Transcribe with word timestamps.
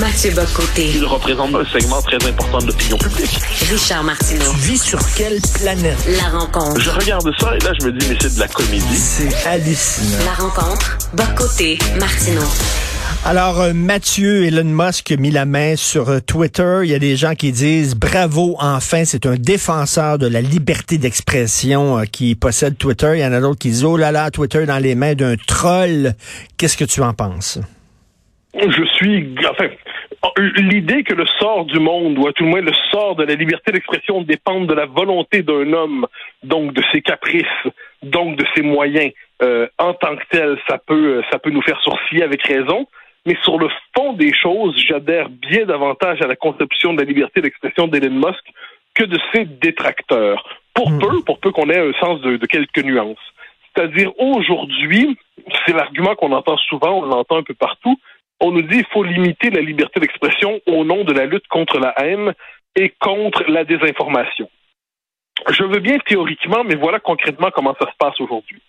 Mathieu 0.00 0.30
Bocoté. 0.32 0.90
Il 0.94 1.06
représente 1.06 1.54
un 1.54 1.64
segment 1.64 2.02
très 2.02 2.16
important 2.28 2.58
de 2.58 2.66
l'opinion 2.66 2.98
publique. 2.98 3.38
Richard 3.70 4.04
Martineau. 4.04 4.50
Tu 4.52 4.58
vis 4.58 4.82
sur 4.82 4.98
quelle 5.14 5.40
planète? 5.54 5.96
La 6.18 6.38
rencontre. 6.38 6.78
Je 6.78 6.90
regarde 6.90 7.30
ça 7.40 7.56
et 7.56 7.64
là, 7.64 7.72
je 7.80 7.86
me 7.86 7.92
dis, 7.92 8.06
mais 8.08 8.16
c'est 8.20 8.34
de 8.34 8.40
la 8.40 8.48
comédie. 8.48 8.96
C'est 8.96 9.46
hallucinant. 9.46 10.18
La 10.26 10.34
rencontre. 10.34 10.98
Bocoté. 11.14 11.78
Martineau. 11.98 12.44
Alors, 13.24 13.60
euh, 13.60 13.72
Mathieu, 13.72 14.44
Elon 14.44 14.64
Musk 14.64 15.12
a 15.12 15.16
mis 15.16 15.30
la 15.30 15.46
main 15.46 15.76
sur 15.76 16.10
euh, 16.10 16.20
Twitter. 16.20 16.80
Il 16.84 16.90
y 16.90 16.94
a 16.94 16.98
des 16.98 17.16
gens 17.16 17.34
qui 17.34 17.50
disent 17.50 17.94
bravo, 17.94 18.56
enfin, 18.58 19.04
c'est 19.06 19.24
un 19.24 19.36
défenseur 19.36 20.18
de 20.18 20.26
la 20.26 20.42
liberté 20.42 20.98
d'expression 20.98 21.98
euh, 21.98 22.04
qui 22.04 22.34
possède 22.34 22.76
Twitter. 22.76 23.12
Il 23.14 23.20
y 23.20 23.24
en 23.24 23.32
a 23.32 23.40
d'autres 23.40 23.58
qui 23.58 23.70
disent 23.70 23.84
oh 23.84 23.96
là 23.96 24.12
là, 24.12 24.30
Twitter 24.30 24.66
dans 24.66 24.78
les 24.78 24.94
mains 24.94 25.14
d'un 25.14 25.36
troll. 25.46 26.14
Qu'est-ce 26.58 26.76
que 26.76 26.84
tu 26.84 27.02
en 27.02 27.14
penses? 27.14 27.58
Je 28.58 28.84
suis, 28.94 29.34
enfin, 29.50 29.68
l'idée 30.38 31.02
que 31.02 31.14
le 31.14 31.26
sort 31.38 31.66
du 31.66 31.78
monde, 31.78 32.18
ou 32.18 32.26
à 32.26 32.32
tout 32.32 32.44
le 32.44 32.50
moins 32.50 32.60
le 32.60 32.72
sort 32.90 33.16
de 33.16 33.24
la 33.24 33.34
liberté 33.34 33.72
d'expression 33.72 34.22
dépende 34.22 34.66
de 34.66 34.74
la 34.74 34.86
volonté 34.86 35.42
d'un 35.42 35.72
homme, 35.72 36.06
donc 36.42 36.72
de 36.72 36.82
ses 36.92 37.02
caprices, 37.02 37.44
donc 38.02 38.36
de 38.36 38.44
ses 38.54 38.62
moyens, 38.62 39.12
euh, 39.42 39.66
en 39.78 39.92
tant 39.94 40.16
que 40.16 40.24
tel, 40.30 40.58
ça 40.68 40.78
peut, 40.78 41.22
ça 41.30 41.38
peut 41.38 41.50
nous 41.50 41.62
faire 41.62 41.80
sourciller 41.82 42.22
avec 42.22 42.42
raison. 42.42 42.86
Mais 43.26 43.36
sur 43.42 43.58
le 43.58 43.68
fond 43.94 44.12
des 44.12 44.32
choses, 44.32 44.80
j'adhère 44.86 45.28
bien 45.28 45.66
davantage 45.66 46.22
à 46.22 46.26
la 46.26 46.36
conception 46.36 46.94
de 46.94 47.00
la 47.00 47.04
liberté 47.04 47.40
d'expression 47.40 47.88
d'Elon 47.88 48.14
Musk 48.14 48.44
que 48.94 49.04
de 49.04 49.18
ses 49.34 49.44
détracteurs. 49.44 50.42
Pour 50.74 50.90
Hmm. 50.90 50.98
peu, 50.98 51.22
pour 51.22 51.38
peu 51.40 51.50
qu'on 51.50 51.68
ait 51.68 51.78
un 51.78 51.92
sens 51.94 52.20
de, 52.20 52.36
de 52.36 52.46
quelques 52.46 52.84
nuances. 52.84 53.18
C'est-à-dire 53.74 54.12
aujourd'hui, 54.18 55.18
c'est 55.64 55.74
l'argument 55.74 56.14
qu'on 56.14 56.32
entend 56.32 56.56
souvent, 56.56 57.00
on 57.00 57.02
l'entend 57.02 57.36
un 57.36 57.42
peu 57.42 57.54
partout. 57.54 57.98
On 58.40 58.50
nous 58.52 58.62
dit 58.62 58.78
qu'il 58.78 58.86
faut 58.92 59.02
limiter 59.02 59.50
la 59.50 59.60
liberté 59.60 60.00
d'expression 60.00 60.60
au 60.66 60.84
nom 60.84 61.04
de 61.04 61.12
la 61.12 61.26
lutte 61.26 61.46
contre 61.48 61.78
la 61.78 61.94
haine 61.98 62.34
et 62.74 62.90
contre 63.00 63.44
la 63.48 63.64
désinformation. 63.64 64.48
Je 65.50 65.64
veux 65.64 65.80
bien 65.80 65.98
théoriquement, 66.06 66.64
mais 66.64 66.74
voilà 66.76 66.98
concrètement 66.98 67.50
comment 67.50 67.74
ça 67.80 67.90
se 67.90 67.96
passe 67.98 68.20
aujourd'hui. 68.20 68.60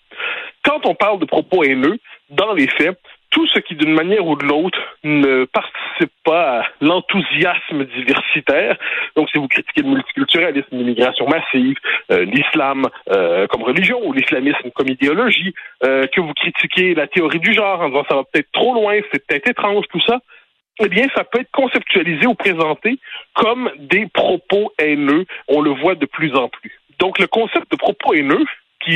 Quand 0.63 0.85
on 0.85 0.95
parle 0.95 1.19
de 1.19 1.25
propos 1.25 1.63
haineux, 1.63 1.97
dans 2.29 2.53
les 2.53 2.67
faits, 2.67 2.99
tout 3.37 3.45
ce 3.53 3.59
qui, 3.59 3.75
d'une 3.75 3.93
manière 3.93 4.25
ou 4.25 4.35
de 4.35 4.45
l'autre, 4.45 4.79
ne 5.03 5.45
participe 5.45 6.11
pas 6.23 6.61
à 6.61 6.63
l'enthousiasme 6.81 7.85
diversitaire, 7.85 8.75
donc 9.15 9.29
si 9.29 9.37
vous 9.37 9.47
critiquez 9.47 9.83
le 9.83 9.89
multiculturalisme, 9.89 10.69
l'immigration 10.71 11.27
massive, 11.27 11.77
euh, 12.11 12.25
l'islam 12.25 12.87
euh, 13.11 13.45
comme 13.45 13.61
religion 13.61 13.99
ou 14.03 14.11
l'islamisme 14.11 14.71
comme 14.73 14.89
idéologie, 14.89 15.53
euh, 15.83 16.07
que 16.07 16.19
vous 16.19 16.33
critiquez 16.33 16.95
la 16.95 17.05
théorie 17.05 17.39
du 17.39 17.53
genre 17.53 17.79
en 17.81 17.89
disant 17.89 18.05
ça 18.09 18.15
va 18.15 18.23
peut-être 18.23 18.51
trop 18.53 18.73
loin, 18.73 18.99
c'est 19.11 19.23
peut-être 19.27 19.51
étrange, 19.51 19.85
tout 19.91 20.01
ça, 20.07 20.17
eh 20.79 20.89
bien, 20.89 21.05
ça 21.15 21.23
peut 21.23 21.41
être 21.41 21.51
conceptualisé 21.51 22.25
ou 22.25 22.33
présenté 22.33 22.97
comme 23.35 23.69
des 23.77 24.07
propos 24.07 24.73
haineux. 24.79 25.25
On 25.47 25.61
le 25.61 25.71
voit 25.71 25.95
de 25.95 26.05
plus 26.07 26.35
en 26.35 26.49
plus. 26.49 26.71
Donc, 26.99 27.19
le 27.19 27.27
concept 27.27 27.71
de 27.71 27.77
propos 27.77 28.13
haineux, 28.13 28.45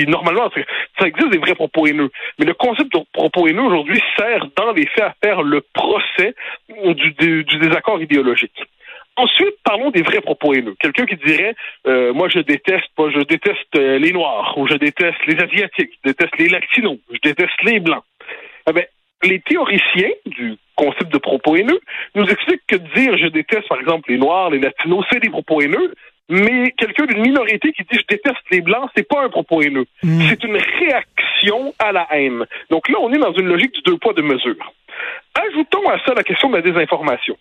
normalement, 0.08 0.50
ça 1.00 1.08
existe 1.08 1.30
des 1.30 1.38
vrais 1.38 1.56
propos 1.56 1.88
haineux, 1.88 2.10
mais 2.40 2.46
le 2.46 2.54
concept 2.54 2.94
de 2.94 3.00
propos 3.14 3.48
haineux 3.48 3.64
aujourd'hui 3.64 4.02
sert 4.18 4.48
dans 4.56 4.72
les 4.74 4.86
faits 4.88 5.04
à 5.04 5.16
faire 5.24 5.42
le 5.42 5.62
procès 5.74 6.36
du, 6.70 7.44
désaccord 7.60 8.02
idéologique. 8.02 8.64
Ensuite, 9.18 9.56
parlons 9.64 9.92
des 9.92 10.02
vrais 10.02 10.22
propos 10.22 10.54
haineux. 10.54 10.76
Quelqu'un 10.80 11.06
qui 11.06 11.18
dirait, 11.18 11.56
euh, 11.86 12.14
moi 12.14 12.30
je 12.30 12.40
déteste, 12.40 12.88
moi 12.98 13.12
je 13.12 13.20
déteste 13.20 13.76
euh, 13.76 14.00
les 14.00 14.14
noirs, 14.14 14.58
ou 14.58 14.68
je 14.68 14.76
déteste 14.76 15.20
les 15.28 15.36
asiatiques, 15.36 15.92
je 16.04 16.10
déteste 16.10 16.38
les 16.40 16.48
latinos, 16.48 16.98
je 17.12 17.20
déteste 17.22 17.62
les 17.64 17.80
blancs. 17.80 18.04
Eh 18.70 18.88
les 19.24 19.40
théoriciens 19.40 20.10
du 20.26 20.56
concept 20.76 21.12
de 21.14 21.18
propos 21.18 21.56
haineux 21.56 21.80
nous 22.16 22.26
expliquent 22.26 22.66
que 22.68 22.76
dire 22.76 23.18
je 23.18 23.28
déteste, 23.28 23.68
par 23.68 23.80
exemple, 23.80 24.10
les 24.10 24.18
noirs, 24.18 24.50
les 24.50 24.60
latinos, 24.60 25.06
c'est 25.12 25.20
des 25.20 25.30
propos 25.30 25.62
haineux, 25.62 25.94
mais 26.32 26.72
quelqu'un 26.78 27.06
d'une 27.08 27.24
minorité 27.24 27.74
qui 27.74 27.84
dit 27.84 28.00
je 28.00 28.06
déteste 28.08 28.42
les 28.52 28.62
blancs, 28.62 28.90
c'est 28.96 29.06
pas 29.08 29.22
un 29.22 29.30
propos 29.30 29.62
haineux. 29.62 29.86
Mm. 30.02 30.22
C'est 30.30 30.44
une 30.46 30.58
réaction 30.80 31.74
à 31.78 31.92
la 31.92 32.08
haine. 32.12 32.46
Donc 32.70 32.88
là, 32.88 33.00
on 33.02 33.12
est 33.12 33.18
dans 33.18 33.34
une 33.34 33.48
logique 33.48 33.74
du 33.74 33.82
deux 33.82 33.98
poids, 33.98 34.14
deux 34.14 34.22
mesures. 34.22 34.74
Ajoutons 35.36 35.90
à 35.90 36.00
ça 36.06 36.14
la 36.14 36.24
question 36.24 36.50
de 36.50 36.56
la 36.56 36.62
désinformation. 36.62 37.36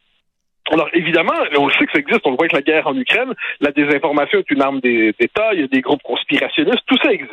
Alors 0.72 0.88
évidemment, 0.92 1.34
on 1.56 1.68
le 1.68 1.72
sait 1.74 1.86
que 1.86 1.92
ça 1.92 2.00
existe, 2.00 2.20
on 2.24 2.30
le 2.30 2.36
voit 2.36 2.46
avec 2.46 2.52
la 2.52 2.62
guerre 2.62 2.88
en 2.88 2.96
Ukraine, 2.96 3.32
la 3.60 3.70
désinformation 3.70 4.40
est 4.40 4.50
une 4.50 4.62
arme 4.62 4.80
d'État, 4.80 5.50
il 5.52 5.60
y 5.60 5.64
a 5.64 5.68
des 5.68 5.80
groupes 5.82 6.02
conspirationnistes, 6.02 6.82
tout 6.86 6.98
ça 7.00 7.12
existe. 7.12 7.32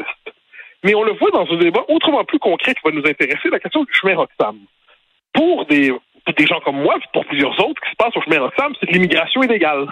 Mais 0.84 0.94
on 0.94 1.04
le 1.04 1.14
voit 1.14 1.32
dans 1.32 1.52
un 1.52 1.58
débat 1.58 1.86
autrement 1.88 2.24
plus 2.24 2.40
concret 2.40 2.76
qui 2.76 2.82
va 2.86 2.92
nous 2.92 3.06
intéresser, 3.06 3.50
la 3.52 3.60
question 3.60 3.84
du 3.84 3.94
chemin 3.94 4.16
Roxham. 4.16 4.58
Pour 5.34 5.66
des, 5.66 5.92
pour 6.24 6.34
des 6.36 6.46
gens 6.46 6.60
comme 6.62 6.82
moi, 6.82 6.98
pour 7.14 7.26
plusieurs 7.26 7.60
autres, 7.60 7.82
ce 7.84 7.90
qui 7.90 7.92
se 7.92 7.96
passe 7.98 8.16
au 8.16 8.22
chemin 8.22 8.42
Roxham, 8.42 8.74
c'est 8.80 8.88
de 8.88 8.94
l'immigration 8.94 9.42
illégale. 9.42 9.88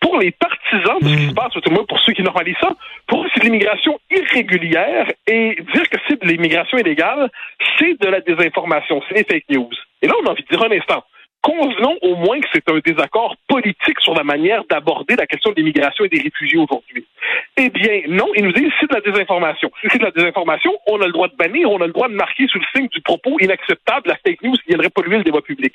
Pour 0.00 0.18
les 0.18 0.30
partisans 0.30 0.98
de 1.00 1.08
ce 1.08 1.16
qui 1.16 1.28
se 1.28 1.34
passe, 1.34 1.52
tout 1.52 1.70
moins 1.70 1.84
pour 1.84 1.98
ceux 2.00 2.12
qui 2.12 2.22
normalisent 2.22 2.56
ça, 2.60 2.72
pour 3.06 3.24
eux, 3.24 3.28
c'est 3.34 3.40
de 3.40 3.44
l'immigration 3.46 3.98
irrégulière 4.10 5.10
et 5.26 5.56
dire 5.74 5.88
que 5.90 5.98
c'est 6.06 6.22
de 6.22 6.26
l'immigration 6.26 6.78
illégale, 6.78 7.30
c'est 7.78 8.00
de 8.00 8.06
la 8.08 8.20
désinformation, 8.20 9.02
c'est 9.08 9.14
des 9.14 9.24
fake 9.24 9.48
news. 9.50 9.70
Et 10.02 10.06
là, 10.06 10.14
on 10.22 10.26
a 10.26 10.30
envie 10.30 10.44
de 10.44 10.48
dire 10.48 10.62
un 10.62 10.70
instant. 10.70 11.04
Convenons 11.40 11.96
au 12.02 12.16
moins 12.16 12.40
que 12.40 12.48
c'est 12.52 12.68
un 12.68 12.78
désaccord 12.84 13.36
politique 13.46 14.00
sur 14.00 14.14
la 14.14 14.24
manière 14.24 14.64
d'aborder 14.68 15.14
la 15.14 15.26
question 15.26 15.50
de 15.52 15.56
l'immigration 15.56 16.04
et 16.04 16.08
des 16.08 16.20
réfugiés 16.20 16.58
aujourd'hui. 16.58 17.06
Eh 17.56 17.70
bien, 17.70 18.02
non, 18.08 18.26
ils 18.34 18.44
nous 18.44 18.52
disent 18.52 18.72
c'est 18.80 18.90
de 18.90 18.94
la 18.94 19.00
désinformation. 19.00 19.70
Si 19.80 19.88
c'est 19.90 19.98
de 19.98 20.04
la 20.04 20.10
désinformation, 20.10 20.72
on 20.88 21.00
a 21.00 21.06
le 21.06 21.12
droit 21.12 21.28
de 21.28 21.36
bannir, 21.36 21.70
on 21.70 21.80
a 21.80 21.86
le 21.86 21.92
droit 21.92 22.08
de 22.08 22.14
marquer 22.14 22.48
sous 22.48 22.58
le 22.58 22.64
signe 22.74 22.88
du 22.88 23.00
propos 23.02 23.38
inacceptable 23.40 24.08
la 24.08 24.16
fake 24.16 24.42
news 24.42 24.54
qui 24.54 24.68
viendrait 24.68 24.90
polluer 24.90 25.18
le 25.18 25.24
débat 25.24 25.40
public. 25.40 25.74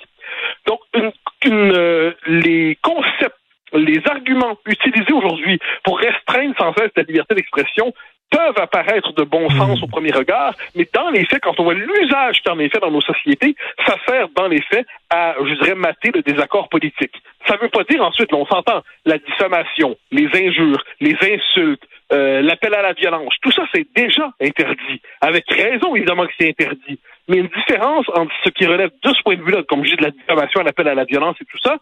Donc, 0.68 0.80
une, 0.96 1.12
une, 1.46 1.72
euh, 1.72 2.12
les 2.28 2.78
concepts, 2.82 3.38
les 3.74 4.02
arguments 4.10 4.58
utilisés 4.66 5.14
aujourd'hui 5.14 5.60
pour 5.84 6.00
restreindre 6.00 6.56
sans 6.58 6.74
cesse 6.74 6.92
la 6.96 7.04
liberté 7.04 7.36
d'expression 7.36 7.94
peuvent 8.34 8.58
apparaître 8.58 9.14
de 9.14 9.24
bon 9.24 9.50
sens 9.52 9.82
au 9.84 9.88
premier 9.88 10.12
regard, 10.12 10.56
mais 10.76 10.88
dans 10.92 11.10
les 11.12 11.26
faits, 11.26 11.44
quand 11.44 11.60
on 11.60 11.64
voit 11.64 11.76
l'usage 11.76 12.42
qui 12.42 12.50
en 12.50 12.58
est 12.60 12.70
fait 12.70 12.80
dans 12.80 12.90
nos 12.90 13.02
sociétés, 13.02 13.56
ça 13.86 13.96
sert 14.08 14.28
dans 14.36 14.48
les 14.48 14.62
faits 14.62 14.88
à, 15.12 15.36
je 15.40 15.54
dirais, 15.54 15.76
mater 15.76 16.12
le 16.14 16.24
désaccord 16.24 16.68
politique. 16.70 17.14
Ça 17.48 17.56
ne 17.56 17.62
veut 17.62 17.70
pas 17.70 17.84
dire 17.84 18.04
ensuite, 18.04 18.32
là, 18.32 18.40
on 18.40 18.46
s'entend, 18.46 18.82
la 19.06 19.20
diffamation, 19.20 19.96
les 20.12 20.28
injures, 20.34 20.84
les 21.00 21.16
insultes, 21.22 21.84
euh, 22.12 22.42
l'appel 22.42 22.74
à 22.74 22.82
la 22.82 22.94
violence, 22.94 23.34
tout 23.42 23.52
ça 23.52 23.64
c'est 23.74 23.88
déjà 23.96 24.32
interdit. 24.42 25.02
Avec 25.22 25.46
raison, 25.50 25.96
évidemment 25.96 26.26
que 26.26 26.34
c'est 26.40 26.50
interdit. 26.50 27.00
Mais 27.28 27.38
une 27.38 27.48
différence 27.48 28.06
entre 28.16 28.34
ce 28.44 28.50
qui 28.50 28.66
relève 28.66 28.92
de 29.04 29.14
ce 29.14 29.22
point 29.24 29.36
de 29.36 29.44
vue-là, 29.44 29.64
comme 29.64 29.86
je 29.86 29.92
dis, 29.92 29.96
de 29.96 30.04
la 30.04 30.12
diffamation, 30.12 30.62
l'appel 30.62 30.88
à 30.88 30.96
la 30.96 31.06
violence 31.06 31.38
et 31.42 31.46
tout 31.46 31.60
ça, 31.64 31.78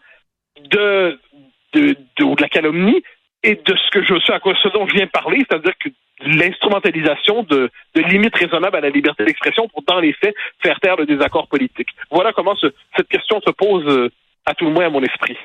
de, 0.60 1.18
de, 1.72 1.96
de, 2.18 2.34
de 2.34 2.42
la 2.42 2.48
calomnie, 2.48 3.02
et 3.42 3.56
de 3.56 3.74
ce 3.76 3.90
que 3.90 4.02
je 4.02 4.20
sais 4.24 4.32
à 4.32 4.40
quoi 4.40 4.54
ce 4.62 4.68
dont 4.68 4.86
je 4.86 4.94
viens 4.94 5.06
parler, 5.06 5.38
c'est-à-dire 5.38 5.74
que 5.78 5.88
l'instrumentalisation 6.24 7.42
de, 7.42 7.70
de 7.94 8.00
limites 8.02 8.36
raisonnables 8.36 8.76
à 8.76 8.80
la 8.80 8.90
liberté 8.90 9.24
d'expression 9.24 9.68
pour, 9.68 9.82
dans 9.82 9.98
les 9.98 10.12
faits, 10.12 10.34
faire 10.62 10.78
taire 10.78 10.96
le 10.96 11.06
désaccord 11.06 11.48
politique. 11.48 11.88
Voilà 12.10 12.32
comment 12.32 12.54
ce, 12.56 12.68
cette 12.96 13.08
question 13.08 13.40
se 13.40 13.50
pose 13.50 13.84
euh, 13.88 14.10
à 14.44 14.54
tout 14.54 14.64
le 14.64 14.72
moins 14.72 14.86
à 14.86 14.90
mon 14.90 15.02
esprit. 15.02 15.36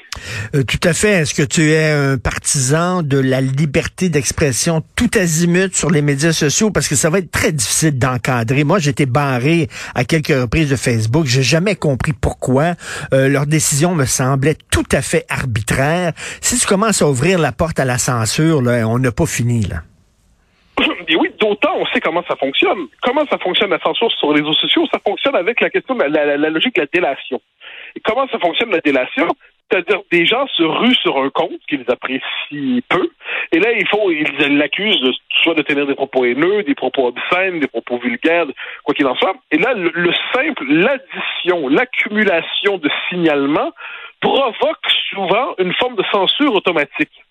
Euh, 0.55 0.63
tout 0.63 0.79
à 0.83 0.93
fait. 0.93 1.21
Est-ce 1.21 1.33
que 1.33 1.43
tu 1.43 1.71
es 1.71 1.91
un 1.91 2.17
partisan 2.17 3.03
de 3.03 3.19
la 3.19 3.41
liberté 3.41 4.09
d'expression 4.09 4.81
tout 4.95 5.09
azimut 5.15 5.75
sur 5.75 5.91
les 5.91 6.01
médias 6.01 6.33
sociaux? 6.33 6.71
Parce 6.71 6.87
que 6.87 6.95
ça 6.95 7.09
va 7.09 7.19
être 7.19 7.31
très 7.31 7.51
difficile 7.51 7.97
d'encadrer. 7.99 8.63
Moi, 8.63 8.79
j'ai 8.79 8.89
été 8.89 9.05
barré 9.05 9.67
à 9.93 10.03
quelques 10.03 10.29
reprises 10.29 10.71
de 10.71 10.75
Facebook. 10.75 11.25
J'ai 11.27 11.43
jamais 11.43 11.75
compris 11.75 12.13
pourquoi. 12.13 12.73
Euh, 13.13 13.29
leur 13.29 13.45
décision 13.45 13.93
me 13.93 14.05
semblait 14.05 14.55
tout 14.71 14.87
à 14.91 15.01
fait 15.03 15.25
arbitraire. 15.29 16.13
Si 16.41 16.57
tu 16.57 16.65
commences 16.65 17.01
à 17.01 17.07
ouvrir 17.07 17.37
la 17.37 17.51
porte 17.51 17.79
à 17.79 17.85
la 17.85 17.99
censure, 17.99 18.61
là, 18.63 18.87
on 18.87 18.97
n'a 18.97 19.11
pas 19.11 19.27
fini, 19.27 19.61
là. 19.61 19.83
Et 21.09 21.15
oui, 21.15 21.29
d'autant 21.39 21.73
on 21.79 21.85
sait 21.87 22.01
comment 22.01 22.23
ça 22.27 22.35
fonctionne. 22.35 22.77
Comment 23.01 23.25
ça 23.31 23.37
fonctionne 23.37 23.69
la 23.69 23.79
censure 23.79 24.11
sur 24.19 24.33
les 24.33 24.41
réseaux 24.41 24.53
sociaux? 24.53 24.85
Ça 24.91 24.99
fonctionne 25.05 25.35
avec 25.35 25.61
la 25.61 25.69
question 25.69 25.95
de 25.95 26.03
la, 26.03 26.25
la, 26.25 26.37
la 26.37 26.49
logique 26.49 26.75
de 26.75 26.81
la 26.81 26.87
délation. 26.91 27.39
Comment 28.03 28.27
ça 28.27 28.39
fonctionne 28.39 28.71
la 28.71 28.79
délation? 28.79 29.27
C'est-à-dire 29.69 30.01
des 30.11 30.25
gens 30.25 30.47
se 30.47 30.63
ruent 30.63 30.95
sur 30.95 31.17
un 31.17 31.29
compte 31.29 31.59
qu'ils 31.67 31.83
apprécient 31.89 32.81
peu, 32.87 33.09
et 33.51 33.59
là 33.59 33.73
il 33.73 33.85
faut 33.89 34.09
ils 34.11 34.57
l'accusent 34.57 35.01
de, 35.01 35.11
soit 35.41 35.55
de 35.55 35.61
tenir 35.61 35.85
des 35.85 35.95
propos 35.95 36.23
haineux, 36.23 36.63
des 36.63 36.73
propos 36.73 37.07
obscènes, 37.07 37.59
des 37.59 37.67
propos 37.67 37.97
vulgaires, 37.97 38.45
quoi 38.85 38.95
qu'il 38.95 39.05
en 39.07 39.15
soit. 39.15 39.35
Et 39.51 39.57
là 39.57 39.73
le, 39.73 39.91
le 39.93 40.13
simple, 40.33 40.63
l'addition, 40.69 41.67
l'accumulation 41.67 42.77
de 42.77 42.89
signalements 43.09 43.73
provoque 44.21 44.89
souvent 45.09 45.53
une 45.59 45.73
forme 45.73 45.95
de 45.95 46.03
censure 46.11 46.53
automatique. 46.55 47.23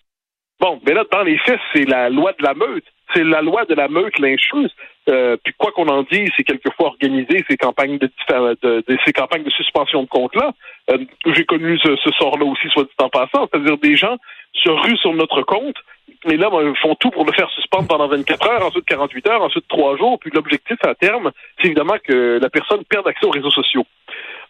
Bon, 0.59 0.79
mais 0.85 0.93
là, 0.93 1.03
dans 1.11 1.23
les 1.23 1.37
faits, 1.37 1.59
c'est 1.73 1.87
la 1.87 2.09
loi 2.09 2.31
de 2.33 2.43
la 2.43 2.53
meute. 2.53 2.85
C'est 3.13 3.23
la 3.23 3.41
loi 3.41 3.65
de 3.65 3.75
la 3.75 3.87
meute 3.87 4.17
lyncheuse. 4.19 4.73
Euh, 5.09 5.37
puis 5.43 5.53
quoi 5.57 5.71
qu'on 5.71 5.87
en 5.87 6.03
dise, 6.03 6.29
c'est 6.35 6.43
quelquefois 6.43 6.87
organisé 6.87 7.45
ces 7.49 7.55
campagnes 7.55 7.97
de, 7.97 8.09
de, 8.29 8.83
de, 8.85 8.97
ces 9.05 9.13
campagnes 9.13 9.43
de 9.43 9.49
suspension 9.51 10.03
de 10.03 10.07
compte-là. 10.07 10.51
Euh, 10.89 10.97
J'ai 11.27 11.45
connu 11.45 11.77
ce, 11.79 11.95
ce 11.95 12.09
sort-là 12.11 12.45
aussi, 12.45 12.67
soit 12.69 12.83
dit 12.83 12.89
en 12.99 13.09
passant, 13.09 13.47
c'est-à-dire 13.47 13.77
des 13.77 13.95
gens 13.95 14.17
se 14.53 14.69
ruent 14.69 14.97
sur 14.97 15.13
notre 15.13 15.43
compte, 15.43 15.77
et 16.25 16.37
là, 16.37 16.49
ben, 16.49 16.73
font 16.81 16.95
tout 16.95 17.11
pour 17.11 17.25
le 17.25 17.31
faire 17.33 17.49
suspendre 17.51 17.87
pendant 17.87 18.07
24 18.07 18.49
heures, 18.49 18.65
ensuite 18.65 18.85
48 18.85 19.27
heures, 19.27 19.41
ensuite 19.41 19.67
3 19.67 19.97
jours, 19.97 20.19
puis 20.19 20.31
l'objectif 20.33 20.77
à 20.83 20.95
terme, 20.95 21.31
c'est 21.59 21.67
évidemment 21.67 21.97
que 22.03 22.39
la 22.41 22.49
personne 22.49 22.83
perde 22.85 23.07
accès 23.07 23.25
aux 23.25 23.31
réseaux 23.31 23.51
sociaux. 23.51 23.85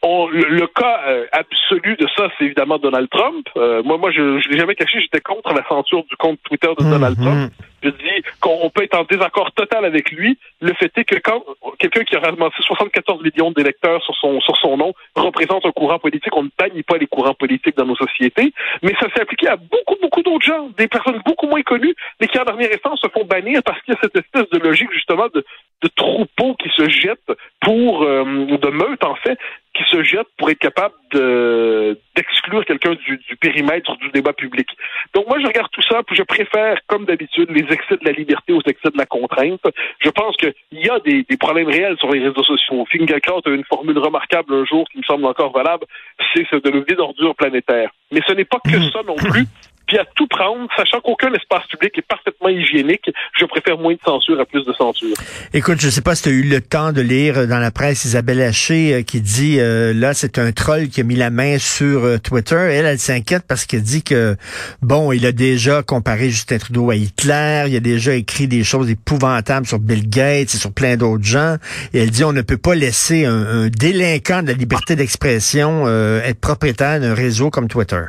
On, 0.04 0.28
le, 0.28 0.68
cas 0.68 1.02
euh, 1.08 1.26
absolu 1.32 1.96
de 1.98 2.08
ça, 2.16 2.30
c'est 2.38 2.46
évidemment 2.46 2.78
Donald 2.78 3.10
Trump. 3.10 3.48
Euh, 3.58 3.82
moi, 3.84 3.98
moi, 3.98 4.12
je 4.12 4.22
ne 4.22 4.52
l'ai 4.52 4.60
jamais 4.60 4.76
caché, 4.76 5.00
j'étais 5.02 5.22
contre 5.22 5.54
la 5.54 5.68
censure 5.68 6.04
du 6.04 6.16
compte 6.18 6.40
Twitter 6.44 6.70
de 6.78 6.84
Donald 6.84 7.18
Mhm. 7.18 7.26
Trump. 7.26 7.52
Je 7.84 7.90
dis 7.90 8.24
qu'on 8.42 8.70
peut 8.72 8.84
être 8.84 8.98
en 8.98 9.04
désaccord 9.04 9.52
total 9.52 9.86
avec 9.86 10.12
lui. 10.12 10.38
Le 10.62 10.74
fait 10.74 10.92
est 10.98 11.04
que 11.04 11.20
quand 11.20 11.44
quelqu'un 11.78 12.04
qui 12.04 12.16
a 12.16 12.20
ramassé 12.20 12.56
74 12.62 13.22
millions 13.22 13.52
d'électeurs 13.52 14.04
sur 14.04 14.16
son 14.16 14.40
sur 14.42 14.58
son 14.58 14.78
nom 14.78 14.94
représente 15.16 15.64
un 15.66 15.72
courant 15.72 16.00
politique, 16.00 16.36
on 16.36 16.44
ne 16.44 16.50
bannit 16.58 16.82
pas 16.82 16.98
les 16.98 17.06
courants 17.06 17.36
politiques 17.36 17.78
dans 17.78 17.86
nos 17.86 17.96
sociétés. 17.96 18.52
Mais 18.82 18.94
ça 19.00 19.08
s'est 19.14 19.22
appliqué 19.22 19.48
à 19.48 19.58
beaucoup, 19.58 19.96
beaucoup 20.02 20.24
d'autres 20.24 20.46
gens, 20.46 20.70
des 20.76 20.88
personnes 20.88 21.22
beaucoup 21.24 21.48
moins 21.48 21.62
connues, 21.62 21.96
mais 22.20 22.28
qui 22.28 22.40
en 22.40 22.46
dernier 22.46 22.74
instant 22.74 22.96
se 22.96 23.08
font 23.10 23.26
bannir 23.26 23.62
parce 23.64 23.80
qu'il 23.82 23.94
y 23.94 23.98
a 23.98 24.00
cette 24.02 24.16
espèce 24.16 24.50
de 24.50 24.58
logique 24.58 24.92
justement 24.92 25.28
de, 25.34 25.46
de 25.84 25.88
troupeau 25.96 26.56
qui 26.56 26.70
se 26.76 26.90
jette 26.90 27.32
pour 27.62 28.04
euh, 28.04 28.24
de 28.24 28.70
meute 28.70 29.04
en 29.04 29.16
fait 29.16 29.38
qui 29.78 29.84
se 29.90 30.04
jettent 30.04 30.28
pour 30.38 30.50
être 30.50 30.60
capable 30.60 30.96
de 31.12 32.00
d'exclure 32.16 32.66
quelqu'un 32.66 32.96
du, 32.96 33.18
du 33.18 33.36
périmètre 33.36 33.96
du 33.98 34.10
débat 34.10 34.34
public. 34.34 34.68
Donc 35.14 35.28
moi 35.28 35.38
je 35.40 35.46
regarde 35.46 35.70
tout 35.72 35.84
ça, 35.84 36.02
puis 36.04 36.16
je 36.16 36.24
préfère, 36.24 36.80
comme 36.88 37.06
d'habitude, 37.06 37.50
les 37.52 37.72
excès 37.72 37.98
de 37.98 38.06
la 38.06 38.12
liberté 38.12 38.54
aux 38.54 38.62
excès 38.66 38.90
de 38.90 38.98
la 38.98 39.06
contrainte. 39.06 39.62
Je 40.00 40.10
pense 40.10 40.36
qu'il 40.38 40.54
y 40.72 40.90
a 40.90 41.00
des, 41.00 41.24
des 41.30 41.38
problèmes 41.38 41.68
réels 41.68 41.98
sur 42.00 42.12
les 42.12 42.28
réseaux 42.28 42.44
sociaux. 42.44 42.86
Fingerkraut 42.90 43.42
a 43.46 43.50
une 43.50 43.66
formule 43.66 43.98
remarquable 44.00 44.54
un 44.54 44.66
jour 44.66 44.88
qui 44.90 44.98
me 44.98 45.04
semble 45.04 45.26
encore 45.26 45.52
valable, 45.52 45.86
c'est 46.34 46.46
ce 46.50 46.56
de 46.56 46.70
lever 46.70 46.96
d'ordures 46.96 47.36
planétaires. 47.36 47.92
Mais 48.12 48.22
ce 48.28 48.34
n'est 48.34 48.46
pas 48.46 48.60
que 48.64 48.80
ça 48.92 49.02
non 49.06 49.16
plus. 49.16 49.46
Puis 49.88 49.98
à 49.98 50.06
tout 50.16 50.28
prendre, 50.28 50.68
sachant 50.76 51.00
qu'aucun 51.02 51.32
espace 51.34 51.66
public 51.68 51.98
est 51.98 52.08
parfaitement 52.08 52.50
hygiénique, 52.50 53.10
je 53.40 53.46
préfère 53.46 53.78
moins 53.78 53.94
de 53.94 54.00
censure 54.06 54.40
à 54.40 54.46
plus 54.46 54.66
de 54.66 54.74
censure. 54.74 55.16
Écoute, 55.54 55.80
je 55.80 55.90
sais 55.90 56.02
pas 56.02 56.16
si 56.16 56.24
tu 56.24 56.30
as 56.30 56.32
eu 56.34 56.44
le 56.44 56.62
temps 56.62 56.92
de 56.92 57.02
lire 57.02 57.48
dans 57.48 57.60
la 57.60 57.72
presse 57.72 58.06
Isabelle 58.06 58.42
Haché 58.42 58.94
euh, 58.94 59.02
qui 59.02 59.22
dit 59.22 59.60
euh, 59.60 59.94
là 59.94 60.14
c'est 60.14 60.38
un 60.40 60.52
troll 60.52 60.90
qui 60.90 61.02
a 61.02 61.04
mis 61.04 61.16
la 61.16 61.30
main 61.30 61.58
sur 61.58 62.04
euh, 62.04 62.18
Twitter. 62.18 62.56
Elle, 62.56 62.86
elle 62.86 63.00
s'inquiète 63.00 63.44
parce 63.48 63.66
qu'elle 63.66 63.84
dit 63.84 64.04
que 64.04 64.36
bon, 64.82 65.12
il 65.12 65.26
a 65.26 65.32
déjà 65.32 65.84
comparé 65.84 66.30
Justin 66.30 66.58
Trudeau 66.58 66.90
à 66.90 66.96
Hitler, 66.96 67.66
il 67.68 67.76
a 67.76 67.80
déjà 67.80 68.14
écrit 68.14 68.48
des 68.48 68.64
choses 68.64 68.90
épouvantables 68.90 69.66
sur 69.66 69.80
Bill 69.80 70.10
Gates 70.10 70.54
et 70.54 70.58
sur 70.58 70.74
plein 70.74 70.98
d'autres 70.98 71.26
gens. 71.26 71.56
Et 71.94 72.00
elle 72.00 72.12
dit 72.12 72.24
on 72.24 72.34
ne 72.34 72.42
peut 72.42 72.58
pas 72.58 72.76
laisser 72.76 73.26
un, 73.26 73.64
un 73.66 73.68
délinquant 73.70 74.42
de 74.42 74.48
la 74.48 74.54
liberté 74.54 74.96
d'expression 74.96 75.84
euh, 75.86 76.22
être 76.24 76.40
propriétaire 76.40 77.00
d'un 77.00 77.14
réseau 77.14 77.50
comme 77.50 77.68
Twitter. 77.68 78.04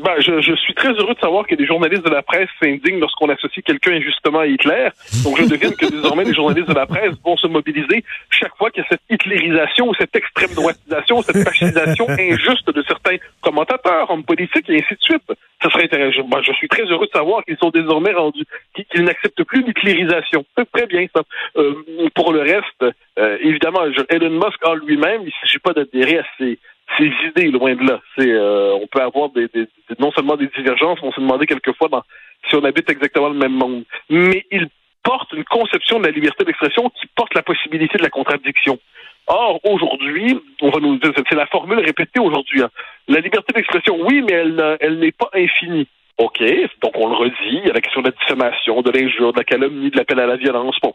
Ben, 0.00 0.20
je, 0.20 0.40
je, 0.40 0.54
suis 0.54 0.74
très 0.74 0.92
heureux 0.92 1.14
de 1.14 1.20
savoir 1.20 1.46
que 1.46 1.54
des 1.54 1.66
journalistes 1.66 2.04
de 2.04 2.10
la 2.10 2.22
presse 2.22 2.48
s'indignent 2.62 2.98
lorsqu'on 2.98 3.28
associe 3.28 3.62
quelqu'un 3.64 3.92
injustement 3.92 4.40
à 4.40 4.46
Hitler. 4.46 4.88
Donc, 5.22 5.38
je 5.38 5.44
devine 5.44 5.74
que 5.76 5.86
désormais, 5.86 6.24
les 6.24 6.34
journalistes 6.34 6.68
de 6.68 6.74
la 6.74 6.86
presse 6.86 7.14
vont 7.24 7.36
se 7.36 7.46
mobiliser 7.46 8.02
chaque 8.30 8.56
fois 8.56 8.70
qu'il 8.70 8.82
y 8.82 8.86
a 8.86 8.88
cette 8.88 9.02
hitlérisation 9.10 9.92
cette 9.98 10.16
extrême 10.16 10.54
droitisation, 10.54 11.22
cette 11.22 11.44
fascisation 11.44 12.08
injuste 12.08 12.70
de 12.70 12.82
certains 12.82 13.16
commentateurs, 13.40 14.10
hommes 14.10 14.24
politiques 14.24 14.68
et 14.68 14.76
ainsi 14.76 14.94
de 14.94 15.02
suite. 15.02 15.32
Ça 15.62 15.70
serait 15.70 15.84
intéressant. 15.84 16.26
Ben, 16.28 16.42
je 16.42 16.52
suis 16.52 16.68
très 16.68 16.84
heureux 16.84 17.06
de 17.06 17.12
savoir 17.12 17.44
qu'ils 17.44 17.58
sont 17.58 17.70
désormais 17.70 18.12
rendus, 18.12 18.44
qu'ils 18.90 19.04
n'acceptent 19.04 19.44
plus 19.44 19.62
l'hitlérisation. 19.62 20.44
Très 20.72 20.86
bien, 20.86 21.06
ça. 21.14 21.22
Euh, 21.56 21.74
pour 22.14 22.32
le 22.32 22.40
reste, 22.40 22.94
euh, 23.18 23.38
évidemment, 23.40 23.82
Elon 24.08 24.30
Musk 24.30 24.66
en 24.66 24.74
lui-même, 24.74 25.22
il 25.22 25.26
ne 25.26 25.46
s'agit 25.46 25.58
pas 25.58 25.72
d'adhérer 25.72 26.18
à 26.18 26.24
ces 26.38 26.58
ces 26.98 27.10
idées, 27.28 27.50
loin 27.50 27.74
de 27.74 27.84
là. 27.84 28.00
C'est, 28.16 28.30
euh, 28.30 28.74
on 28.74 28.86
peut 28.86 29.02
avoir 29.02 29.30
des, 29.30 29.48
des, 29.48 29.66
non 29.98 30.12
seulement 30.12 30.36
des 30.36 30.48
divergences, 30.48 30.98
on 31.02 31.12
s'est 31.12 31.20
demandé 31.20 31.46
quelquefois 31.46 31.88
dans, 31.88 32.02
si 32.48 32.56
on 32.56 32.64
habite 32.64 32.90
exactement 32.90 33.28
le 33.28 33.38
même 33.38 33.52
monde. 33.52 33.84
Mais 34.10 34.44
il 34.50 34.68
porte 35.02 35.32
une 35.32 35.44
conception 35.44 35.98
de 35.98 36.06
la 36.06 36.12
liberté 36.12 36.44
d'expression 36.44 36.90
qui 36.90 37.06
porte 37.14 37.34
la 37.34 37.42
possibilité 37.42 37.98
de 37.98 38.02
la 38.02 38.10
contradiction. 38.10 38.78
Or, 39.26 39.60
aujourd'hui, 39.64 40.38
on 40.60 40.70
va 40.70 40.80
nous 40.80 40.96
dire, 40.98 41.12
c'est 41.16 41.36
la 41.36 41.46
formule 41.46 41.78
répétée 41.78 42.20
aujourd'hui. 42.20 42.62
Hein. 42.62 42.70
La 43.08 43.20
liberté 43.20 43.52
d'expression, 43.52 43.96
oui, 44.06 44.22
mais 44.22 44.34
elle, 44.80 44.98
n'est 44.98 45.12
pas 45.12 45.30
infinie. 45.34 45.86
OK, 46.18 46.42
donc 46.82 46.92
on 46.94 47.08
le 47.08 47.14
redit, 47.14 47.34
il 47.62 47.66
y 47.66 47.70
a 47.70 47.72
la 47.72 47.80
question 47.80 48.02
de 48.02 48.08
la 48.08 48.12
diffamation, 48.12 48.82
de 48.82 48.90
l'injure, 48.90 49.32
de 49.32 49.38
la 49.38 49.44
calomnie, 49.44 49.90
de 49.90 49.96
l'appel 49.96 50.20
à 50.20 50.26
la 50.26 50.36
violence. 50.36 50.76
Bon, 50.82 50.94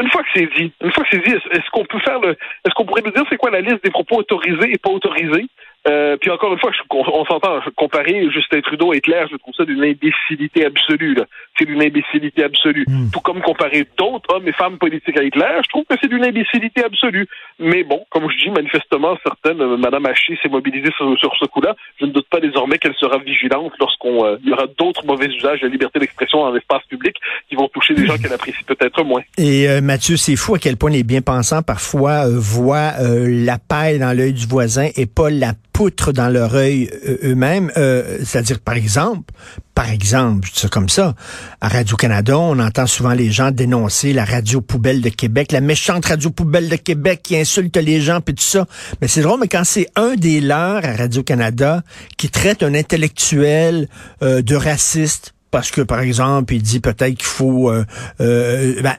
une 0.00 0.10
fois 0.10 0.22
que 0.22 0.28
c'est 0.34 0.46
dit, 0.56 0.72
une 0.82 0.92
fois 0.92 1.04
que 1.04 1.10
c'est 1.12 1.26
dit, 1.26 1.34
est-ce 1.52 1.70
qu'on 1.70 1.84
peut 1.84 1.98
faire 2.00 2.20
le, 2.20 2.30
est-ce 2.30 2.74
qu'on 2.74 2.84
pourrait 2.84 3.02
nous 3.02 3.12
dire 3.12 3.24
c'est 3.30 3.36
quoi 3.36 3.50
la 3.50 3.60
liste 3.60 3.82
des 3.82 3.90
propos 3.90 4.16
autorisés 4.16 4.72
et 4.72 4.78
pas 4.78 4.90
autorisés? 4.90 5.46
Euh, 5.86 6.16
puis 6.16 6.30
encore 6.30 6.52
une 6.52 6.58
fois, 6.58 6.70
je, 6.72 6.82
on, 6.90 7.20
on 7.20 7.24
s'entend 7.24 7.60
comparer 7.76 8.28
Justin 8.30 8.60
Trudeau 8.60 8.92
et 8.92 8.98
Hitler, 8.98 9.24
je 9.30 9.36
trouve 9.36 9.54
ça 9.54 9.64
d'une 9.64 9.82
imbécilité 9.82 10.66
absolue. 10.66 11.16
C'est 11.58 11.64
d'une 11.64 11.82
imbécilité 11.82 12.44
absolue. 12.44 12.84
Mm. 12.88 13.10
Tout 13.12 13.20
comme 13.20 13.40
comparer 13.40 13.86
d'autres 13.96 14.34
hommes 14.34 14.48
et 14.48 14.52
femmes 14.52 14.78
politiques 14.78 15.18
à 15.18 15.22
Hitler, 15.22 15.60
je 15.64 15.68
trouve 15.68 15.84
que 15.88 15.94
c'est 16.00 16.08
d'une 16.08 16.24
imbécilité 16.24 16.84
absolue. 16.84 17.26
Mais 17.58 17.84
bon, 17.84 18.04
comme 18.10 18.28
je 18.30 18.44
dis, 18.44 18.50
manifestement, 18.50 19.16
certaines, 19.22 19.60
euh, 19.60 19.76
Madame 19.76 20.06
Haché 20.06 20.38
s'est 20.42 20.48
mobilisée 20.48 20.90
sur, 20.96 21.18
sur 21.18 21.34
ce 21.38 21.46
coup-là. 21.46 21.74
Je 22.00 22.06
ne 22.06 22.10
doute 22.10 22.28
pas 22.28 22.40
désormais 22.40 22.78
qu'elle 22.78 22.94
sera 22.94 23.18
vigilante 23.18 23.72
lorsqu'on 23.80 24.24
euh, 24.24 24.36
y 24.44 24.52
aura 24.52 24.66
d'autres 24.78 25.04
mauvais 25.06 25.26
usages 25.26 25.60
de 25.60 25.66
la 25.66 25.72
liberté 25.72 25.98
d'expression 25.98 26.40
dans 26.40 26.52
l'espace 26.52 26.82
public 26.88 27.16
qui 27.48 27.54
vont 27.54 27.68
toucher 27.68 27.94
des 27.94 28.06
gens 28.06 28.16
qu'elle 28.18 28.32
apprécie 28.32 28.64
peut-être 28.64 29.02
moins. 29.04 29.22
Et 29.38 29.68
euh, 29.68 29.80
Mathieu, 29.80 30.16
c'est 30.16 30.36
fou 30.36 30.54
à 30.54 30.58
quel 30.58 30.76
point 30.76 30.90
les 30.90 31.02
bien-pensants 31.02 31.62
parfois 31.62 32.26
euh, 32.26 32.38
voient 32.38 32.92
la 32.98 33.58
paille 33.58 33.98
dans 33.98 34.16
l'œil 34.16 34.32
du 34.32 34.46
voisin 34.46 34.88
et 34.96 35.06
pas 35.06 35.30
la 35.30 35.52
poutre 35.76 36.10
dans 36.10 36.30
leur 36.30 36.54
œil 36.54 36.90
eux-mêmes. 37.22 37.70
Euh, 37.76 38.16
C'est-à-dire, 38.24 38.60
par 38.60 38.76
exemple, 38.76 39.30
par 39.74 39.90
exemple, 39.90 40.48
comme 40.72 40.88
ça, 40.88 41.14
à 41.60 41.68
Radio-Canada, 41.68 42.38
on 42.38 42.58
entend 42.60 42.86
souvent 42.86 43.12
les 43.12 43.30
gens 43.30 43.50
dénoncer 43.50 44.14
la 44.14 44.24
radio 44.24 44.62
poubelle 44.62 45.02
de 45.02 45.10
Québec, 45.10 45.52
la 45.52 45.60
méchante 45.60 46.06
radio 46.06 46.30
poubelle 46.30 46.70
de 46.70 46.76
Québec 46.76 47.20
qui 47.22 47.36
insulte 47.36 47.76
les 47.76 48.00
gens, 48.00 48.22
puis 48.22 48.34
tout 48.34 48.42
ça. 48.42 48.66
Mais 49.02 49.08
c'est 49.08 49.20
drôle, 49.20 49.38
mais 49.38 49.48
quand 49.48 49.64
c'est 49.64 49.88
un 49.96 50.14
des 50.14 50.40
leurs 50.40 50.82
à 50.82 50.96
Radio-Canada 50.96 51.82
qui 52.16 52.30
traite 52.30 52.62
un 52.62 52.72
intellectuel 52.72 53.90
euh, 54.22 54.40
de 54.40 54.56
raciste, 54.56 55.34
parce 55.56 55.70
que, 55.70 55.80
par 55.80 56.00
exemple, 56.00 56.52
il 56.52 56.60
dit 56.60 56.80
peut-être 56.80 57.14
qu'il 57.14 57.24
faut 57.24 57.70
euh, 57.70 57.86
euh, 58.20 58.74
ben, 58.82 58.94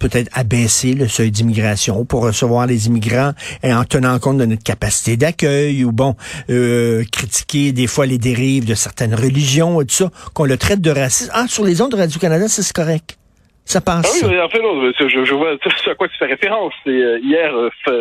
peut-être 0.00 0.28
abaisser 0.34 0.94
le 0.94 1.06
seuil 1.06 1.30
d'immigration 1.30 2.04
pour 2.04 2.24
recevoir 2.24 2.66
les 2.66 2.88
immigrants 2.88 3.30
et 3.62 3.72
en 3.72 3.84
tenant 3.84 4.18
compte 4.18 4.38
de 4.38 4.44
notre 4.44 4.64
capacité 4.64 5.16
d'accueil 5.16 5.84
ou 5.84 5.92
bon, 5.92 6.16
euh, 6.50 7.04
critiquer 7.12 7.70
des 7.70 7.86
fois 7.86 8.06
les 8.06 8.18
dérives 8.18 8.66
de 8.66 8.74
certaines 8.74 9.14
religions 9.14 9.80
et 9.80 9.86
tout 9.86 9.94
ça, 9.94 10.10
qu'on 10.34 10.46
le 10.46 10.56
traite 10.56 10.80
de 10.80 10.90
raciste. 10.90 11.30
Ah, 11.32 11.46
sur 11.46 11.64
les 11.64 11.80
ondes 11.80 11.92
de 11.92 11.96
Radio-Canada, 11.96 12.48
c'est 12.48 12.72
correct. 12.72 13.16
Ça 13.64 13.80
passe. 13.80 14.20
Ah 14.20 14.26
oui, 14.26 14.40
en 14.40 14.48
fait, 14.48 14.58
non, 14.60 14.90
je, 14.98 15.24
je 15.24 15.34
vois 15.34 15.52
à 15.92 15.94
quoi 15.94 16.08
tu 16.08 16.18
fais 16.18 16.26
référence. 16.26 16.72
C'est 16.82 17.20
hier 17.22 17.52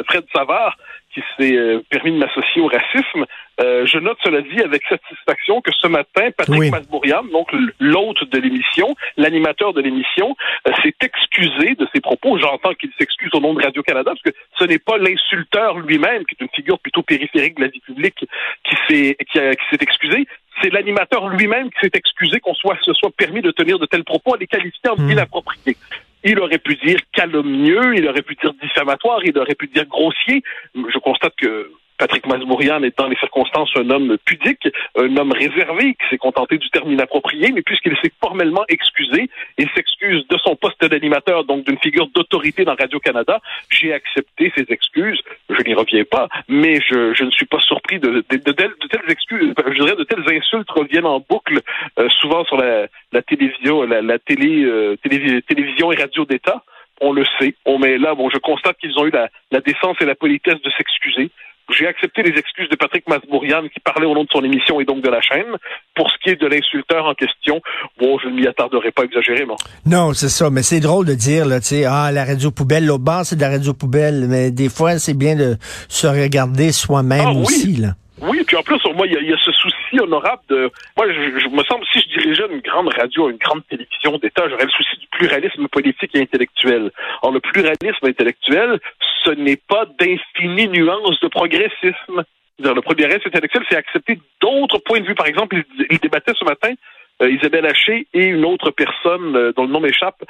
Fred 0.07 0.23
Savard 0.35 0.75
qui 1.13 1.21
s'est 1.37 1.57
permis 1.89 2.11
de 2.11 2.17
m'associer 2.17 2.61
au 2.61 2.67
racisme. 2.67 3.25
Euh, 3.61 3.85
je 3.85 3.99
note 3.99 4.17
cela 4.23 4.41
dit 4.41 4.61
avec 4.61 4.83
satisfaction 4.89 5.61
que 5.61 5.71
ce 5.79 5.87
matin, 5.87 6.29
Patrick 6.35 6.59
oui. 6.59 6.71
Masbourian, 6.71 7.23
donc 7.25 7.49
l'hôte 7.79 8.23
de 8.31 8.39
l'émission, 8.39 8.95
l'animateur 9.15 9.73
de 9.73 9.81
l'émission, 9.81 10.35
euh, 10.67 10.71
s'est 10.81 10.95
excusé 11.01 11.75
de 11.75 11.87
ses 11.93 12.01
propos. 12.01 12.37
J'entends 12.39 12.73
qu'il 12.73 12.89
s'excuse 12.97 13.29
au 13.33 13.39
nom 13.39 13.53
de 13.53 13.61
Radio-Canada, 13.61 14.11
parce 14.11 14.21
que 14.21 14.39
ce 14.57 14.65
n'est 14.65 14.79
pas 14.79 14.97
l'insulteur 14.97 15.77
lui-même, 15.79 16.25
qui 16.25 16.35
est 16.39 16.43
une 16.43 16.49
figure 16.49 16.79
plutôt 16.79 17.03
périphérique 17.03 17.57
de 17.57 17.61
la 17.61 17.67
vie 17.67 17.81
publique, 17.81 18.25
qui 18.63 18.75
s'est 18.87 19.17
qui, 19.31 19.39
qui 19.39 19.65
s'est 19.69 19.81
excusé. 19.81 20.27
C'est 20.61 20.71
l'animateur 20.71 21.29
lui-même 21.29 21.69
qui 21.69 21.79
s'est 21.81 21.91
excusé 21.93 22.39
qu'on 22.39 22.53
soit 22.53 22.77
se 22.81 22.93
soit 22.93 23.11
permis 23.15 23.41
de 23.41 23.51
tenir 23.51 23.77
de 23.77 23.85
tels 23.85 24.03
propos, 24.03 24.35
à 24.35 24.37
les 24.37 24.47
qualifier 24.47 24.89
en 24.89 25.09
inappropriés. 25.09 25.77
Il 26.23 26.39
aurait 26.39 26.59
pu 26.59 26.75
dire 26.75 26.99
calomnieux, 27.11 27.95
il 27.95 28.07
aurait 28.07 28.21
pu 28.21 28.35
dire 28.35 28.53
diffamatoire, 28.61 29.23
il 29.25 29.37
aurait 29.37 29.55
pu 29.55 29.67
dire 29.67 29.85
grossier. 29.85 30.41
Je 30.73 30.97
constate 30.99 31.35
que 31.35 31.71
Patrick 31.97 32.25
Masbourian 32.25 32.83
est 32.83 32.97
dans 32.97 33.07
les 33.07 33.15
circonstances 33.17 33.71
un 33.75 33.89
homme 33.89 34.17
pudique, 34.25 34.67
un 34.97 35.15
homme 35.17 35.31
réservé, 35.31 35.95
qui 35.95 36.09
s'est 36.09 36.17
contenté 36.17 36.57
du 36.57 36.69
terme 36.69 36.91
inapproprié, 36.91 37.51
mais 37.51 37.61
puisqu'il 37.61 37.95
s'est 38.01 38.11
formellement 38.19 38.63
excusé, 38.67 39.29
il 39.57 39.69
s'excuse 39.75 40.27
de 40.27 40.37
son 40.43 40.55
poste 40.55 40.83
d'animateur, 40.83 41.43
donc 41.43 41.65
d'une 41.65 41.77
figure 41.79 42.07
d'autorité 42.07 42.65
dans 42.65 42.75
Radio-Canada. 42.75 43.39
J'ai 43.69 43.93
accepté 43.93 44.51
ses 44.55 44.65
excuses, 44.69 45.21
je 45.49 45.61
n'y 45.63 45.73
reviens 45.73 46.03
pas, 46.03 46.27
mais 46.47 46.79
je, 46.81 47.13
je, 47.13 47.23
ne 47.23 47.31
suis 47.31 47.45
pas 47.45 47.59
surpris 47.59 47.99
de, 47.99 48.23
de, 48.29 48.37
de, 48.37 48.51
telles, 48.51 48.71
excuses, 49.09 49.53
je 49.57 49.83
dirais 49.83 49.95
de 49.95 50.03
telles 50.03 50.25
insultes 50.35 50.69
reviennent 50.71 51.05
en 51.05 51.23
boucle, 51.27 51.61
euh, 51.99 52.09
souvent 52.21 52.43
sur 52.45 52.57
la, 52.57 52.87
la 53.11 53.21
télévision, 53.21 53.83
la, 53.83 54.01
la 54.01 54.19
télé, 54.19 54.63
euh, 54.63 54.95
télé, 55.03 55.41
télévision 55.43 55.91
et 55.91 55.95
radio 55.95 56.25
d'État. 56.25 56.63
On 57.01 57.11
le 57.11 57.25
sait. 57.39 57.55
On 57.65 57.79
met 57.79 57.97
là, 57.97 58.13
bon, 58.15 58.29
je 58.29 58.37
constate 58.37 58.77
qu'ils 58.77 58.97
ont 58.97 59.05
eu 59.05 59.11
la, 59.11 59.29
la 59.51 59.61
décence 59.61 59.97
et 59.99 60.05
la 60.05 60.15
politesse 60.15 60.61
de 60.61 60.71
s'excuser. 60.77 61.31
J'ai 61.71 61.87
accepté 61.87 62.23
les 62.23 62.37
excuses 62.37 62.69
de 62.69 62.75
Patrick 62.75 63.07
Masbourian 63.07 63.63
qui 63.73 63.79
parlait 63.79 64.05
au 64.05 64.13
nom 64.13 64.23
de 64.23 64.29
son 64.31 64.43
émission 64.43 64.79
et 64.81 64.85
donc 64.85 65.01
de 65.01 65.09
la 65.09 65.21
chaîne. 65.21 65.57
Pour 65.95 66.09
ce 66.09 66.15
qui 66.23 66.29
est 66.29 66.41
de 66.41 66.47
l'insulteur 66.47 67.05
en 67.05 67.13
question, 67.13 67.61
bon, 67.99 68.19
je 68.19 68.27
ne 68.27 68.33
m'y 68.33 68.47
attarderai 68.47 68.91
pas 68.91 69.03
exagérément. 69.03 69.55
Non, 69.85 70.13
c'est 70.13 70.29
ça, 70.29 70.49
mais 70.49 70.63
c'est 70.63 70.79
drôle 70.79 71.05
de 71.05 71.13
dire, 71.13 71.45
là, 71.45 71.59
tu 71.59 71.67
sais, 71.67 71.85
ah, 71.85 72.11
la 72.11 72.25
radio 72.25 72.51
poubelle, 72.51 72.85
l'autre 72.85 73.03
bas, 73.03 73.23
c'est 73.23 73.35
de 73.35 73.41
la 73.41 73.49
radio 73.49 73.73
poubelle, 73.73 74.27
mais 74.27 74.51
des 74.51 74.69
fois, 74.69 74.99
c'est 74.99 75.17
bien 75.17 75.35
de 75.35 75.57
se 75.87 76.07
regarder 76.07 76.71
soi-même 76.71 77.25
ah, 77.25 77.31
oui. 77.33 77.41
aussi, 77.41 77.75
là. 77.77 77.95
Oui, 78.23 78.43
puis 78.45 78.55
en 78.55 78.63
plus, 78.63 78.79
moi, 78.95 79.05
il 79.07 79.13
y, 79.13 79.33
a 79.33 79.37
ce 79.37 79.51
souci 79.51 79.99
honorable 79.99 80.41
de. 80.49 80.71
Moi, 80.97 81.11
je, 81.11 81.49
me 81.49 81.63
semble, 81.63 81.85
si 81.91 82.01
je 82.01 82.19
dirigeais 82.19 82.47
une 82.49 82.61
grande 82.61 82.87
radio, 82.93 83.29
une 83.29 83.37
grande 83.37 83.65
télévision 83.67 84.17
d'État, 84.17 84.47
j'aurais 84.49 84.65
le 84.65 84.71
souci 84.71 84.97
du 84.97 85.07
pluralisme 85.07 85.67
politique 85.67 86.11
et 86.15 86.21
intellectuel. 86.21 86.91
Or, 87.21 87.31
le 87.31 87.39
pluralisme 87.39 88.05
intellectuel 88.05 88.79
ce 89.23 89.31
n'est 89.31 89.57
pas 89.57 89.85
d'infinies 89.99 90.67
nuances 90.67 91.19
de 91.21 91.27
progressisme. 91.27 92.23
Le 92.59 92.81
progressisme 92.81 93.27
intellectuel, 93.27 93.63
c'est 93.69 93.77
accepter 93.77 94.19
d'autres 94.41 94.79
points 94.79 94.99
de 94.99 95.07
vue. 95.07 95.15
Par 95.15 95.27
exemple, 95.27 95.55
il, 95.55 95.87
il 95.89 95.97
débattait 95.99 96.33
ce 96.37 96.45
matin 96.45 96.73
euh, 97.21 97.29
Isabelle 97.29 97.65
Haché 97.65 98.07
et 98.13 98.25
une 98.25 98.45
autre 98.45 98.71
personne 98.71 99.35
euh, 99.35 99.53
dont 99.55 99.65
le 99.65 99.71
nom 99.71 99.79
m'échappe, 99.79 100.23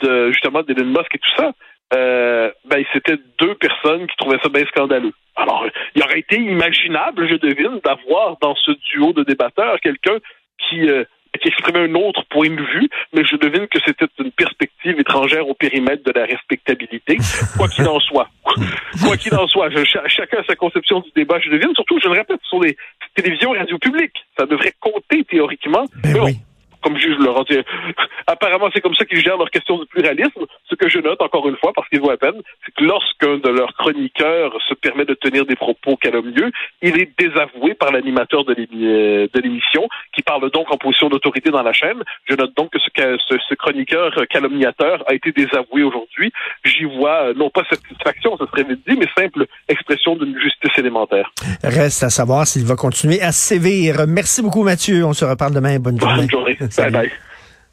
de, 0.00 0.32
justement 0.32 0.62
d'Elon 0.62 0.86
Musk 0.86 1.14
et 1.14 1.18
tout 1.18 1.36
ça. 1.36 1.52
Euh, 1.92 2.50
ben, 2.66 2.84
c'était 2.92 3.18
deux 3.38 3.54
personnes 3.56 4.06
qui 4.06 4.16
trouvaient 4.16 4.38
ça 4.42 4.48
bien 4.48 4.64
scandaleux. 4.66 5.12
Alors, 5.36 5.66
il 5.94 6.02
aurait 6.02 6.20
été 6.20 6.36
imaginable, 6.36 7.28
je 7.28 7.36
devine, 7.36 7.80
d'avoir 7.84 8.36
dans 8.40 8.54
ce 8.54 8.72
duo 8.92 9.12
de 9.12 9.24
débatteurs 9.24 9.80
quelqu'un 9.80 10.18
qui 10.58 10.88
euh, 10.88 11.04
qui 11.40 11.48
exprimait 11.48 11.88
un 11.88 11.94
autre 11.94 12.24
point 12.28 12.50
de 12.50 12.60
vue, 12.60 12.88
mais 13.12 13.24
je 13.24 13.36
devine 13.36 13.66
que 13.68 13.78
c'était 13.86 14.06
une 14.18 14.32
perspective 14.32 14.98
étrangère 14.98 15.48
au 15.48 15.54
périmètre 15.54 16.02
de 16.04 16.12
la 16.12 16.26
respectabilité, 16.26 17.18
quoi 17.56 17.68
qu'il 17.68 17.86
en 17.86 18.00
soit. 18.00 18.28
quoi 19.04 19.16
qu'il 19.16 19.34
en 19.34 19.46
soit, 19.46 19.70
je, 19.70 19.84
chacun 19.84 20.38
a 20.38 20.44
sa 20.44 20.56
conception 20.56 21.00
du 21.00 21.10
débat, 21.14 21.38
je 21.38 21.50
devine. 21.50 21.72
Surtout, 21.74 21.98
je 22.02 22.08
le 22.08 22.14
répète, 22.14 22.40
sur 22.48 22.60
les 22.60 22.76
télévisions 23.14 23.52
radio 23.52 23.78
publiques. 23.78 24.16
Ça 24.36 24.46
devrait 24.46 24.74
compter 24.80 25.24
théoriquement. 25.24 25.84
Ben 26.02 26.18
oui 26.20 26.36
comme 26.82 26.96
juge 26.96 27.18
Laurent. 27.18 27.44
Apparemment, 28.26 28.70
c'est 28.72 28.80
comme 28.80 28.94
ça 28.94 29.04
qu'ils 29.04 29.20
gèrent 29.20 29.36
leur 29.36 29.50
question 29.50 29.78
de 29.78 29.84
pluralisme. 29.84 30.46
Ce 30.80 30.86
que 30.86 30.90
je 30.90 30.98
note, 30.98 31.20
encore 31.20 31.46
une 31.48 31.56
fois, 31.56 31.72
parce 31.74 31.88
qu'ils 31.88 32.00
vaut 32.00 32.10
à 32.10 32.16
peine, 32.16 32.40
c'est 32.64 32.72
que 32.74 32.84
lorsqu'un 32.84 33.36
de 33.36 33.48
leurs 33.50 33.74
chroniqueurs 33.74 34.56
se 34.66 34.74
permet 34.74 35.04
de 35.04 35.14
tenir 35.14 35.44
des 35.44 35.56
propos 35.56 35.96
calomnieux, 35.96 36.50
il 36.80 36.98
est 36.98 37.10
désavoué 37.18 37.74
par 37.74 37.92
l'animateur 37.92 38.44
de 38.44 38.54
l'émission, 38.54 39.88
qui 40.14 40.22
parle 40.22 40.50
donc 40.50 40.72
en 40.72 40.78
position 40.78 41.08
d'autorité 41.08 41.50
dans 41.50 41.62
la 41.62 41.72
chaîne. 41.72 42.02
Je 42.24 42.34
note 42.34 42.56
donc 42.56 42.70
que 42.70 42.78
ce, 42.78 42.88
ce, 43.28 43.34
ce 43.48 43.54
chroniqueur 43.54 44.12
calomniateur 44.30 45.04
a 45.06 45.14
été 45.14 45.32
désavoué 45.32 45.82
aujourd'hui. 45.82 46.32
J'y 46.64 46.84
vois 46.84 47.28
euh, 47.28 47.34
non 47.34 47.50
pas 47.50 47.62
satisfaction, 47.68 48.36
ça 48.38 48.46
serait 48.46 48.64
vite 48.64 48.80
dit, 48.88 48.96
mais 48.96 49.06
simple 49.16 49.46
expression 49.68 50.16
d'une 50.16 50.38
justice 50.38 50.72
élémentaire. 50.78 51.30
Reste 51.62 52.02
à 52.02 52.10
savoir 52.10 52.46
s'il 52.46 52.64
va 52.64 52.76
continuer 52.76 53.20
à 53.20 53.32
sévir. 53.32 54.06
Merci 54.08 54.42
beaucoup, 54.42 54.62
Mathieu. 54.62 55.04
On 55.04 55.12
se 55.12 55.24
reparle 55.24 55.54
demain. 55.54 55.78
Bonne 55.78 56.00
journée. 56.00 56.16
Bonne 56.22 56.30
journée. 56.30 56.58
Bye 56.76 56.90
bye. 56.90 57.10